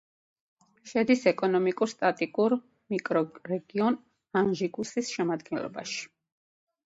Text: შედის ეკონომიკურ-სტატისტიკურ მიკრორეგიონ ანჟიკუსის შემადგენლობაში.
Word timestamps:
შედის 0.91 1.25
ეკონომიკურ-სტატისტიკურ 1.31 2.55
მიკრორეგიონ 2.93 3.99
ანჟიკუსის 4.41 5.11
შემადგენლობაში. 5.19 6.03